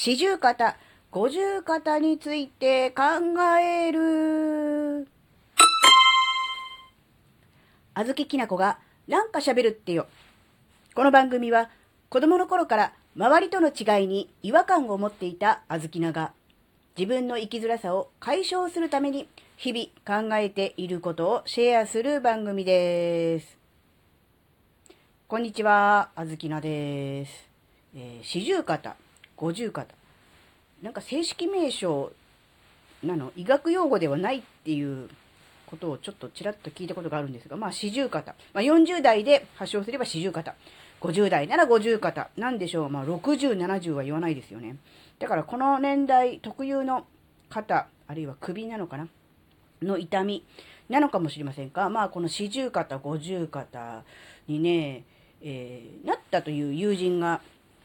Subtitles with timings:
[0.00, 0.76] 四十肩、
[1.10, 3.02] 五十肩について考
[3.60, 5.08] える。
[7.94, 10.06] あずききなこがなんか喋るってよ。
[10.94, 11.68] この番組は
[12.10, 16.32] 子供の頃から周りとの違いに違和感を持っていたあずきなが
[16.96, 19.26] 自分の生きづらさを解消するために
[19.56, 23.58] 日々考えていることをシェアする番組です。
[25.26, 27.48] こんにちは、あずきなです。
[27.96, 29.07] えー、四十肩。
[29.38, 29.94] 五十肩。
[30.82, 32.12] なんか正式名称
[33.02, 35.08] なの、医学用語ではないっていう
[35.66, 38.34] ことをちょっとちらっと聞いたことがあるんですが、まあ四十肩。
[38.52, 40.54] まあ40代で発症すれば四十肩。
[41.00, 42.30] 50代なら50肩。
[42.36, 42.88] なんでしょう？
[42.88, 44.76] まあ60、70は言わないですよね。
[45.18, 47.06] だからこの年代特有の
[47.48, 49.08] 肩、あるいは首なのかな？
[49.80, 50.44] の痛み
[50.88, 51.88] なのかもしれませんか？
[51.88, 54.02] まあこの四十肩、五十肩
[54.48, 55.04] にね、
[55.40, 57.40] えー、なったという友人が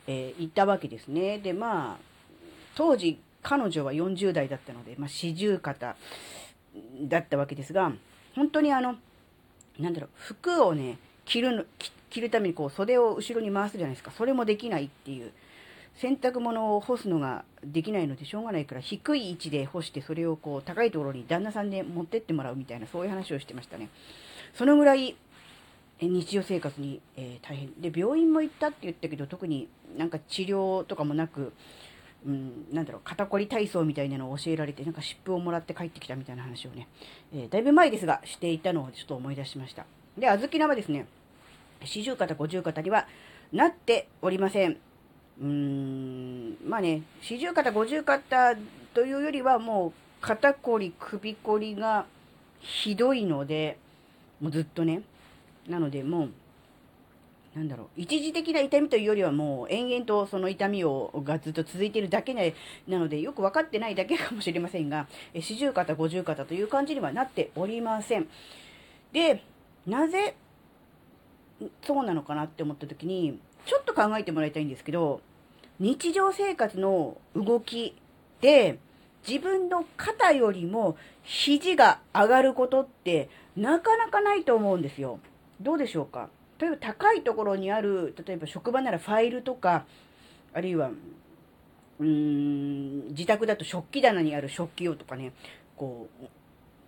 [0.07, 1.39] えー、行ったわけですね。
[1.39, 1.97] で、まあ、
[2.75, 5.95] 当時彼女は40代だったので、まあ、四十肩
[7.01, 7.91] だったわけですが、
[8.35, 8.95] 本当にあの、
[9.79, 11.65] なんだろう、服をね、着るの、
[12.09, 14.11] 着るためにこう袖を後ろに回すじゃないですか。
[14.11, 15.31] それもできないっていう。
[15.95, 23.89] 洗濯物を干すのができないのでしょうがないから低い位置で干してそれをこう高いところに旦那さんで持ってってもらうみたいなそういう話をしてましたね。
[24.55, 25.15] そのぐらい
[26.07, 27.73] 日常生活に、えー、大変。
[27.81, 31.53] で病院も行ったって言ったけど特になんか治療とかもなく、
[32.25, 36.87] うん、なんだろう肩こり体操みたいなのを教えられてなんか湿布をもらって帰ってきたみたいな話をね、
[37.33, 39.85] えー、だいぶ前ですがしていたのをちょっと思い出しました。
[40.17, 41.05] で小豆菜はですね
[41.83, 43.07] 四十肩五十肩には
[43.51, 44.77] なっておりません。
[45.41, 48.55] うーんまあね四十肩五十肩
[48.93, 52.05] というよりはもう肩こり首こりが
[52.59, 53.77] ひどいので
[54.39, 55.01] もうずっとね
[55.67, 56.29] なのでもう、
[57.55, 62.41] なんだろう、一時的な痛みというよりはもう延々とその痛みをがずっと続いているだけな
[62.97, 65.07] のでよく分かってないだけかもしれませんが、
[65.39, 68.27] 四十肩、五十肩という感じにはなっておりません。
[69.11, 69.43] で、
[69.85, 70.35] なぜ
[71.83, 75.21] そうなのかなって思った時に、ちょっと考えてもらいたいんですけど、
[75.79, 77.95] 日常生活の動き
[78.41, 78.79] で、
[79.27, 85.19] 自分の肩よりも肘が上がることってなかなかないと思うんですよ。
[85.61, 86.29] どうでしょうか？
[86.59, 89.85] 例えば高いところにある、例えば職場ならファイルとか、
[90.53, 90.91] あるいは、
[91.99, 95.33] うーん、自宅だと食器棚にある食器をとかね、
[95.75, 96.27] こう、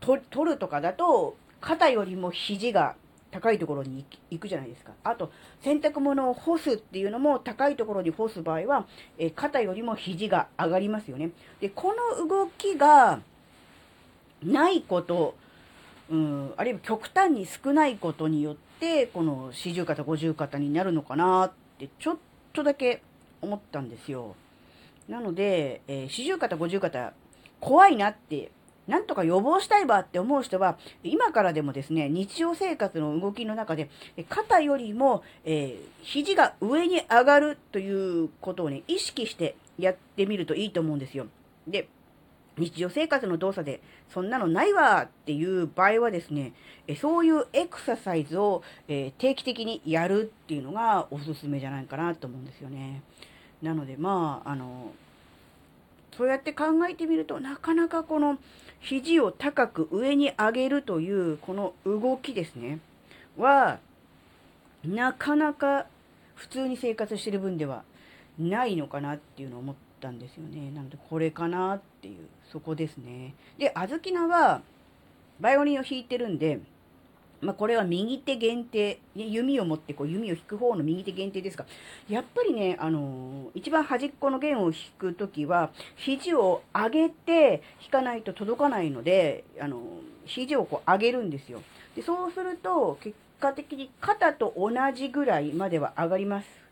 [0.02, 2.96] 取るとかだと、肩よりも肘が
[3.32, 4.94] 高いところに行くじゃないですか。
[5.04, 5.32] あと、
[5.62, 8.88] 洗濯物を干すっていうのも高いところに干す場合は、
[9.18, 11.32] え肩よりも肘が上がりますよね。
[11.60, 13.20] で、この動きが
[14.44, 15.36] ないこと
[16.10, 22.18] うん、あるいは極端に少ないことによって、この四十肩、五十肩になるのかなってちょっ
[22.54, 23.02] とだけ
[23.42, 24.36] 思ったんですよ。
[25.08, 27.14] なので、えー、四十肩、五十肩、
[27.60, 28.52] 怖いなって、
[28.88, 33.90] なんとか予防したいわって思う人は、今からでもですね、日常生活の動きの中で、
[34.30, 41.26] 肩よりも、えー、肘が上に上がるということをね、意識してやってみるといいと思うんですよ。
[41.68, 41.88] で、
[42.58, 43.82] 日常生活の動作で、
[44.14, 46.54] そんなのないわっていう場合はですね、
[47.00, 53.02] そういうエクササイズを定期的にやるっていうのがおすすめじゃないかなと思うんですよね。
[53.62, 54.92] なので、まあ、あの、
[56.16, 58.38] そうやって考えてみるとなかなかこの
[58.80, 62.80] 肘を高く上に上げるというこの動きですね、
[63.38, 63.80] は、
[64.86, 65.88] なかなか
[66.36, 67.84] 普通に生活してる分では
[68.40, 70.72] ないのかなっていうのを思ってたんですよね。
[70.72, 73.34] なので、これかなっていう、そこですね。
[73.58, 74.62] で、あずきなは、
[75.40, 76.60] バイオリンを弾いてるんで、
[77.42, 81.66] まあ、これは右手限定、弓を持ってこう弓を引く方の右手限定ですが、
[82.08, 89.82] やっぱりね、あのー、一番端っこの弦を弾くときは、肘を上げて弾かないと届かないので、あのー、
[90.26, 91.62] 肘をこう上げるんですよ。
[91.96, 96.65] で、そうすると、結果的に肩と同じぐらいまでは上がります。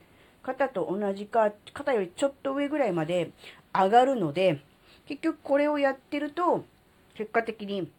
[0.44, 3.32] 肩と同じか、肩よりちょっと上ぐらいまで
[3.74, 4.60] 上がるので、
[5.08, 6.66] 結局これをやってると、
[7.16, 7.90] 結果的に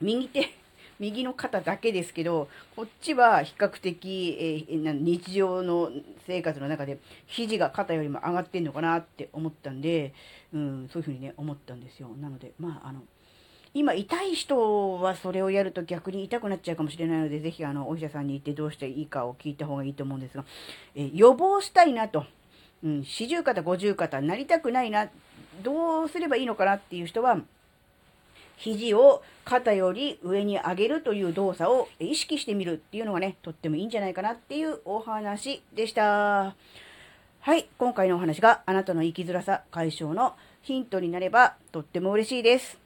[0.00, 0.50] 右手、
[0.98, 4.36] 右の肩だけですけど、こっちは比較的、
[4.68, 5.92] えー、日常の
[6.26, 10.12] 生活の中で肘が肩よりも上がってんのかなって思ったんで、
[10.52, 12.08] うん、そういうふうにね、思ったんですよ。
[12.20, 13.02] なので、まあ、あの、
[13.76, 20.46] 今、痛い人はそれをやると逆に痛くなっちゃうかもしれないので、ぜひあの、お医者さんに行ってどうしていいかを聞いた方がいいと思うんですが、
[20.94, 22.24] え予防したいなと。
[22.82, 25.10] うん、四十肩、五十肩、なりたくないな、
[25.62, 27.38] どうすればいいのかなっていう人は、
[28.56, 36.54] 肘を肩より上に上げるという動作を意識してみるっていうのがね、とってもいいんじゃないかなっていうお話でした。
[37.40, 42.85] はい、今回のお話があなたの生きづらさ解消のヒントになればとっても嬉しいです。